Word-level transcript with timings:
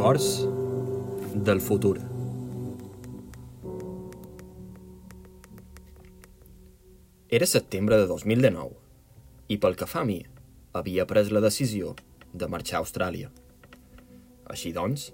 Records 0.00 0.48
del 1.34 1.60
futur. 1.60 2.00
Era 7.28 7.46
setembre 7.46 7.98
de 8.00 8.06
2019 8.08 8.78
i 9.52 9.60
pel 9.60 9.76
que 9.76 9.90
fa 9.90 10.00
a 10.00 10.08
mi, 10.08 10.16
havia 10.72 11.04
pres 11.04 11.28
la 11.36 11.44
decisió 11.44 11.92
de 12.32 12.48
marxar 12.48 12.80
a 12.80 12.82
Austràlia. 12.86 13.28
Així 14.48 14.72
doncs, 14.72 15.10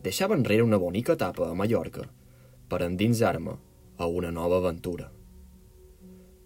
deixava 0.00 0.40
enrere 0.40 0.64
una 0.64 0.80
bonica 0.80 1.12
etapa 1.20 1.50
a 1.50 1.54
Mallorca 1.54 2.08
per 2.72 2.80
endinsar-me 2.88 3.60
a 3.98 4.08
una 4.08 4.32
nova 4.32 4.64
aventura. 4.64 5.12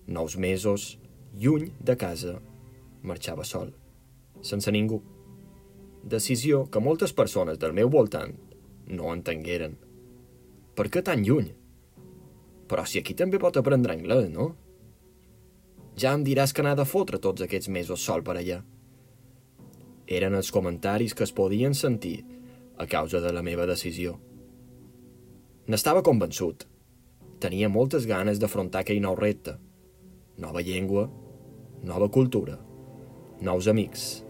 Nous 0.08 0.34
mesos, 0.34 0.96
lluny 1.38 1.70
de 1.78 1.94
casa, 1.94 2.40
marxava 3.06 3.46
sol, 3.46 3.76
sense 4.42 4.74
ningú 4.74 5.04
decisió 6.06 6.64
que 6.70 6.80
moltes 6.80 7.12
persones 7.12 7.58
del 7.58 7.74
meu 7.74 7.90
voltant 7.90 8.34
no 8.86 9.10
entengueren. 9.12 9.74
Per 10.78 10.86
què 10.92 11.02
tan 11.02 11.24
lluny? 11.26 11.50
Però 12.70 12.84
si 12.86 13.00
aquí 13.00 13.14
també 13.18 13.40
pot 13.42 13.58
aprendre 13.58 13.94
anglès, 13.96 14.28
no? 14.30 14.52
Ja 15.98 16.12
em 16.14 16.22
diràs 16.26 16.52
que 16.52 16.62
n'ha 16.62 16.76
de 16.78 16.86
fotre 16.86 17.18
tots 17.22 17.42
aquests 17.42 17.70
mesos 17.72 18.02
sol 18.04 18.22
per 18.22 18.36
allà. 18.36 18.60
Eren 20.06 20.36
els 20.38 20.52
comentaris 20.54 21.14
que 21.16 21.24
es 21.26 21.34
podien 21.34 21.74
sentir 21.74 22.20
a 22.78 22.86
causa 22.86 23.22
de 23.24 23.32
la 23.32 23.42
meva 23.42 23.66
decisió. 23.66 24.18
N'estava 25.66 26.04
convençut. 26.06 26.66
Tenia 27.42 27.68
moltes 27.72 28.06
ganes 28.06 28.38
d'afrontar 28.38 28.84
aquell 28.84 29.02
nou 29.02 29.16
repte. 29.18 29.56
Nova 30.38 30.62
llengua, 30.62 31.08
nova 31.82 32.08
cultura, 32.12 32.58
nous 33.40 33.66
amics, 33.68 34.25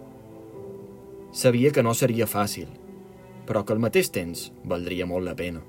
Sabia 1.36 1.68
que 1.68 1.82
no 1.84 1.92
seria 1.92 2.24
fàcil, 2.24 2.70
però 3.44 3.60
que 3.60 3.74
al 3.74 3.80
mateix 3.82 4.08
temps 4.08 4.46
valdria 4.64 5.04
molt 5.04 5.26
la 5.26 5.34
pena. 5.36 5.60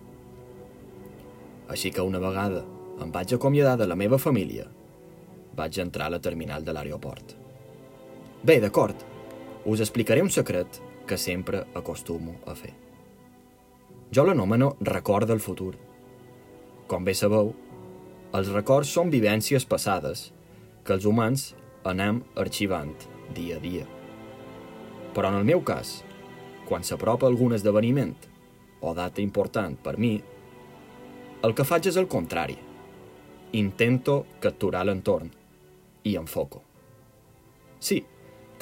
Així 1.68 1.92
que 1.92 2.06
una 2.08 2.22
vegada 2.24 2.62
em 3.04 3.12
vaig 3.12 3.34
acomiadar 3.36 3.74
de 3.82 3.88
la 3.90 3.98
meva 4.00 4.16
família, 4.16 4.64
vaig 5.60 5.80
entrar 5.84 6.08
a 6.08 6.14
la 6.14 6.22
terminal 6.24 6.64
de 6.64 6.72
l'aeroport. 6.72 7.36
Bé, 8.48 8.62
d'acord, 8.64 8.96
us 9.66 9.84
explicaré 9.84 10.24
un 10.24 10.32
secret 10.32 10.80
que 11.06 11.20
sempre 11.20 11.66
acostumo 11.76 12.38
a 12.48 12.56
fer. 12.56 12.72
Jo 14.16 14.24
l'anomeno 14.24 14.78
record 14.80 15.28
del 15.28 15.44
futur. 15.44 15.74
Com 16.88 17.04
bé 17.04 17.12
sabeu, 17.12 17.52
els 18.40 18.56
records 18.56 18.96
són 18.96 19.12
vivències 19.12 19.68
passades 19.68 20.30
que 20.88 20.96
els 20.96 21.04
humans 21.04 21.50
anem 21.84 22.24
arxivant 22.40 22.96
dia 23.36 23.60
a 23.60 23.64
dia. 23.68 23.97
Però 25.18 25.32
en 25.34 25.40
el 25.40 25.48
meu 25.50 25.64
cas, 25.66 26.04
quan 26.70 26.84
s'apropa 26.86 27.26
algun 27.26 27.56
esdeveniment 27.58 28.14
o 28.86 28.94
data 28.94 29.24
important 29.24 29.74
per 29.82 29.96
mi, 29.98 30.12
el 31.42 31.56
que 31.58 31.66
faig 31.66 31.90
és 31.90 31.98
el 31.98 32.06
contrari. 32.06 32.54
Intento 33.58 34.20
capturar 34.44 34.84
l'entorn 34.86 35.32
i 36.06 36.14
enfoco. 36.22 36.62
Sí, 37.82 38.04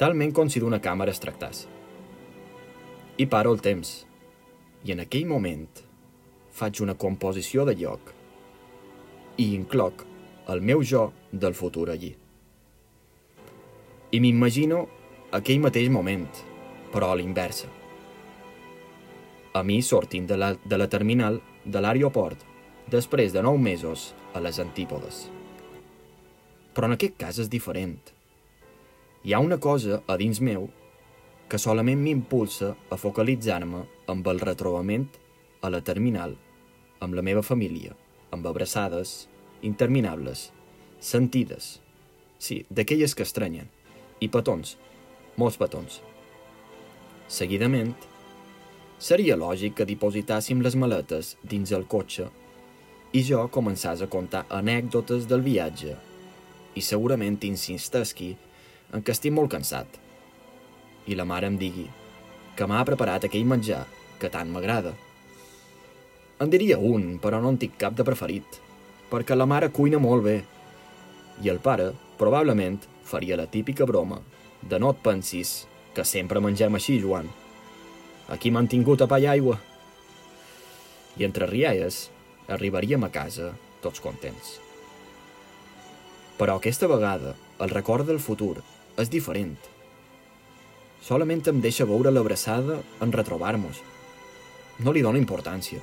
talment 0.00 0.32
com 0.32 0.48
si 0.48 0.64
d'una 0.64 0.80
càmera 0.80 1.12
es 1.12 1.20
tractàs. 1.20 1.66
I 3.20 3.28
paro 3.28 3.52
el 3.52 3.60
temps. 3.60 3.92
I 4.88 4.96
en 4.96 5.04
aquell 5.04 5.28
moment 5.28 5.68
faig 6.56 6.80
una 6.80 6.96
composició 6.96 7.68
de 7.68 7.76
lloc 7.76 8.12
i 9.36 9.52
incloc 9.52 10.06
el 10.48 10.64
meu 10.64 10.80
jo 10.80 11.10
del 11.32 11.52
futur 11.52 11.90
allí. 11.92 12.14
I 14.08 14.20
m'imagino 14.24 14.86
aquell 15.34 15.60
mateix 15.60 15.88
moment, 15.90 16.28
però 16.92 17.10
a 17.10 17.16
l'inversa. 17.18 17.68
A 19.56 19.62
mi 19.66 19.80
sortint 19.82 20.26
de 20.28 20.36
la, 20.36 20.52
de 20.62 20.78
la 20.78 20.86
terminal 20.88 21.40
de 21.64 21.80
l'aeroport 21.80 22.44
després 22.92 23.32
de 23.34 23.42
nou 23.42 23.58
mesos 23.58 24.12
a 24.34 24.40
les 24.40 24.60
antípodes. 24.62 25.26
Però 26.76 26.86
en 26.86 26.94
aquest 26.94 27.16
cas 27.18 27.40
és 27.42 27.50
diferent. 27.50 27.98
Hi 29.24 29.34
ha 29.34 29.42
una 29.42 29.58
cosa 29.58 30.02
a 30.06 30.16
dins 30.20 30.40
meu 30.40 30.68
que 31.50 31.58
solament 31.58 32.02
m'impulsa 32.02 32.74
a 32.90 32.98
focalitzar-me 32.98 33.84
amb 34.12 34.28
el 34.30 34.42
retrobament 34.42 35.08
a 35.62 35.70
la 35.72 35.80
terminal, 35.82 36.36
amb 37.00 37.14
la 37.14 37.24
meva 37.26 37.42
família, 37.42 37.96
amb 38.30 38.46
abraçades 38.46 39.26
interminables, 39.62 40.50
sentides, 41.00 41.80
sí, 42.38 42.64
d'aquelles 42.70 43.14
que 43.14 43.24
estranyen, 43.26 43.70
i 44.20 44.28
petons, 44.28 44.76
molts 45.36 45.58
petons. 45.60 46.00
Seguidament, 47.28 47.92
seria 48.98 49.36
lògic 49.36 49.76
que 49.76 49.86
dipositàssim 49.88 50.62
les 50.64 50.76
maletes 50.78 51.34
dins 51.44 51.72
el 51.76 51.84
cotxe 51.84 52.28
i 53.12 53.22
jo 53.26 53.42
començàs 53.52 54.02
a 54.02 54.08
contar 54.12 54.46
anècdotes 54.52 55.26
del 55.28 55.44
viatge 55.44 55.96
i 56.76 56.84
segurament 56.84 57.36
insistesqui 57.48 58.30
en 58.92 59.02
que 59.02 59.12
estic 59.12 59.34
molt 59.36 59.52
cansat. 59.52 59.86
I 61.06 61.16
la 61.18 61.26
mare 61.28 61.48
em 61.50 61.58
digui 61.60 61.86
que 62.56 62.66
m'ha 62.66 62.84
preparat 62.88 63.26
aquell 63.26 63.44
menjar 63.48 63.84
que 64.20 64.30
tant 64.32 64.48
m'agrada. 64.52 64.94
En 66.40 66.52
diria 66.52 66.78
un, 66.78 67.18
però 67.20 67.40
no 67.40 67.52
en 67.52 67.58
tinc 67.60 67.76
cap 67.80 67.96
de 67.96 68.04
preferit, 68.04 68.60
perquè 69.10 69.36
la 69.36 69.48
mare 69.48 69.70
cuina 69.72 70.00
molt 70.00 70.24
bé. 70.24 70.38
I 71.44 71.52
el 71.52 71.60
pare, 71.60 71.90
probablement, 72.16 72.80
faria 73.04 73.36
la 73.36 73.46
típica 73.48 73.84
broma 73.88 74.20
de 74.68 74.80
no 74.82 74.90
et 74.92 75.02
pensis 75.02 75.64
que 75.94 76.04
sempre 76.04 76.42
mengem 76.42 76.74
així, 76.76 76.98
Joan. 77.00 77.28
Aquí 78.32 78.50
m'han 78.50 78.68
tingut 78.68 79.02
a 79.02 79.08
pa 79.10 79.20
i 79.22 79.28
aigua. 79.30 79.56
I 81.16 81.24
entre 81.24 81.48
rialles 81.48 82.06
arribaríem 82.52 83.04
a 83.06 83.12
casa 83.14 83.52
tots 83.84 84.02
contents. 84.02 84.56
Però 86.36 86.58
aquesta 86.58 86.90
vegada 86.90 87.36
el 87.62 87.72
record 87.72 88.06
del 88.10 88.20
futur 88.20 88.58
és 89.00 89.08
diferent. 89.12 89.56
Solament 91.06 91.46
em 91.48 91.62
deixa 91.64 91.86
veure 91.88 92.10
l'abraçada 92.12 92.80
en 93.00 93.14
retrobar-nos. 93.14 93.80
No 94.82 94.92
li 94.92 95.04
dono 95.06 95.22
importància 95.22 95.80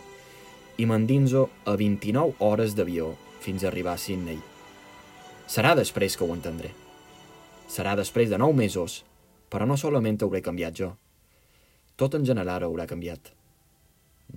i 0.77 0.85
m'endinso 0.89 1.47
a 1.69 1.77
29 1.79 2.35
hores 2.43 2.75
d'avió 2.77 3.13
fins 3.41 3.63
a 3.63 3.71
arribar 3.71 3.95
a 3.95 4.01
Sydney. 4.01 4.39
Serà 5.47 5.73
després 5.79 6.17
que 6.17 6.25
ho 6.25 6.33
entendré. 6.35 6.73
Serà 7.67 7.95
després 7.95 8.29
de 8.29 8.37
nou 8.37 8.53
mesos, 8.53 9.03
però 9.49 9.67
no 9.69 9.77
solament 9.77 10.19
hauré 10.21 10.41
canviat 10.41 10.75
jo. 10.77 10.91
Tot 11.95 12.15
en 12.17 12.25
general 12.25 12.65
haurà 12.65 12.87
canviat. 12.89 13.31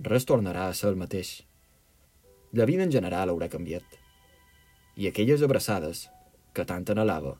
Res 0.07 0.27
tornarà 0.29 0.67
a 0.67 0.75
ser 0.77 0.91
el 0.91 0.99
mateix. 0.99 1.41
La 2.53 2.65
vida 2.69 2.83
en 2.83 2.91
general 2.93 3.33
haurà 3.33 3.49
canviat. 3.49 3.85
I 4.97 5.09
aquelles 5.09 5.43
abraçades, 5.45 6.07
que 6.53 6.65
tant 6.65 6.85
anhelava, 6.93 7.35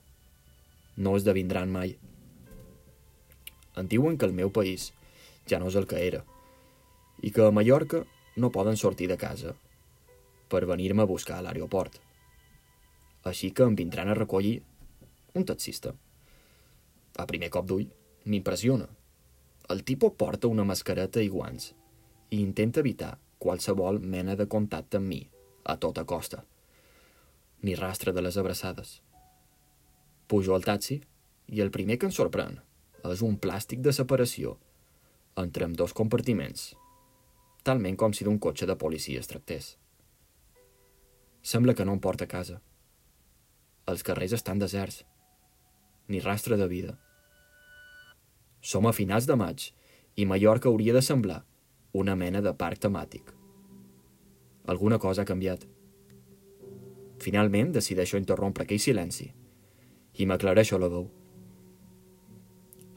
no 0.96 1.14
esdevindran 1.16 1.70
mai. 1.70 1.94
Em 3.78 3.86
diuen 3.86 4.18
que 4.18 4.26
el 4.26 4.34
meu 4.34 4.50
país 4.50 4.92
ja 5.50 5.58
no 5.62 5.70
és 5.70 5.78
el 5.78 5.86
que 5.90 6.02
era 6.02 6.24
i 7.22 7.30
que 7.34 7.44
a 7.46 7.54
Mallorca 7.54 8.04
no 8.36 8.50
poden 8.54 8.76
sortir 8.78 9.08
de 9.10 9.16
casa 9.18 9.54
per 10.50 10.66
venir-me 10.70 11.02
a 11.02 11.10
buscar 11.10 11.38
a 11.38 11.44
l'aeroport. 11.46 11.98
Així 13.26 13.50
que 13.50 13.66
em 13.66 13.74
vindran 13.78 14.10
a 14.10 14.18
recollir 14.18 14.60
un 15.34 15.44
taxista. 15.44 15.94
A 17.18 17.26
primer 17.26 17.50
cop 17.50 17.66
d'ull, 17.66 17.88
m'impressiona. 18.24 18.86
El 19.68 19.82
tipus 19.84 20.14
porta 20.16 20.48
una 20.48 20.64
mascareta 20.64 21.22
i 21.22 21.28
guants 21.28 21.72
i 22.30 22.40
intenta 22.40 22.80
evitar 22.80 23.16
qualsevol 23.38 24.00
mena 24.00 24.36
de 24.36 24.46
contacte 24.48 24.98
amb 24.98 25.08
mi, 25.08 25.20
a 25.64 25.76
tota 25.76 26.04
costa. 26.04 26.44
Ni 27.62 27.74
rastre 27.74 28.12
de 28.12 28.22
les 28.22 28.36
abraçades. 28.36 29.00
Pujo 30.28 30.54
al 30.54 30.64
taxi 30.64 31.00
i 31.48 31.60
el 31.64 31.72
primer 31.74 31.98
que 31.98 32.08
em 32.08 32.14
sorprèn 32.14 32.58
és 33.08 33.22
un 33.24 33.38
plàstic 33.40 33.80
de 33.84 33.94
separació 33.96 34.56
entre 35.38 35.64
amb 35.64 35.76
dos 35.78 35.94
compartiments, 35.94 36.72
talment 37.62 37.96
com 37.96 38.12
si 38.12 38.26
d'un 38.26 38.40
cotxe 38.42 38.66
de 38.66 38.76
policia 38.76 39.20
es 39.20 39.30
tractés. 39.30 39.76
Sembla 41.42 41.74
que 41.74 41.86
no 41.86 41.94
em 41.94 42.00
porta 42.02 42.26
a 42.26 42.32
casa. 42.32 42.58
Els 43.88 44.02
carrers 44.04 44.34
estan 44.36 44.58
deserts 44.58 45.04
ni 46.08 46.20
rastre 46.20 46.56
de 46.56 46.66
vida. 46.68 46.98
Som 48.60 48.86
a 48.88 48.92
finals 48.96 49.28
de 49.28 49.36
maig 49.36 49.68
i 50.16 50.26
Mallorca 50.26 50.68
hauria 50.68 50.94
de 50.96 51.02
semblar 51.04 51.42
una 51.92 52.16
mena 52.16 52.40
de 52.40 52.52
parc 52.54 52.80
temàtic. 52.84 53.30
Alguna 54.66 54.98
cosa 54.98 55.22
ha 55.22 55.28
canviat. 55.28 55.66
Finalment 57.20 57.72
decideixo 57.76 58.18
interrompre 58.20 58.64
aquell 58.64 58.80
silenci 58.80 59.28
i 60.18 60.26
m'aclareixo 60.26 60.78
la 60.78 60.88
veu. 60.92 61.06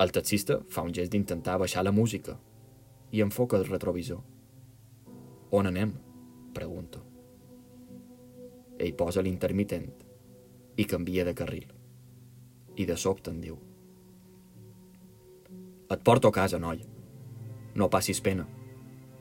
El 0.01 0.11
taxista 0.15 0.61
fa 0.69 0.85
un 0.87 0.95
gest 0.95 1.11
d'intentar 1.11 1.59
baixar 1.61 1.83
la 1.83 1.93
música 1.93 2.37
i 3.11 3.21
enfoca 3.21 3.59
el 3.59 3.67
retrovisor. 3.67 4.23
On 5.51 5.67
anem? 5.67 5.93
Pregunto. 6.55 7.03
Ell 8.79 8.95
posa 8.97 9.21
l'intermitent 9.21 9.91
i 10.77 10.87
canvia 10.87 11.27
de 11.27 11.35
carril 11.37 11.80
i 12.81 12.87
de 12.89 12.97
sobte 12.97 13.31
em 13.31 13.39
diu 13.43 13.59
Et 15.91 15.99
porto 16.07 16.29
a 16.29 16.31
casa, 16.31 16.55
noi. 16.55 16.79
No 17.75 17.89
passis 17.91 18.21
pena. 18.23 18.45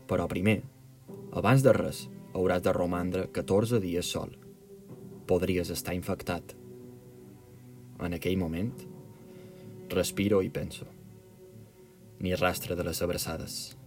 Però 0.07 0.29
primer, 0.31 0.61
abans 1.35 1.65
de 1.67 1.73
res, 1.75 2.05
hauràs 2.31 2.63
de 2.63 2.75
romandre 2.77 3.25
14 3.35 3.81
dies 3.83 4.07
sol. 4.07 4.37
Podries 5.27 5.73
estar 5.75 5.97
infectat. 5.99 6.55
En 7.99 8.15
aquell 8.15 8.39
moment, 8.39 8.71
respiro 9.91 10.45
i 10.47 10.53
penso. 10.55 10.87
Ni 12.23 12.39
rastre 12.39 12.79
de 12.79 12.87
les 12.87 13.03
abraçades. 13.03 13.80